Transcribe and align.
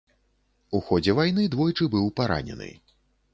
У 0.79 0.79
ходзе 0.87 1.15
вайны 1.19 1.45
двойчы 1.57 1.89
быў 1.97 2.09
паранены. 2.21 2.73